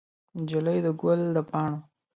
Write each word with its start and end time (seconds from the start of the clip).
نجلۍ 0.37 0.79
د 0.85 0.87
ګل 1.01 1.21
د 1.35 1.37
پاڼو 1.49 1.77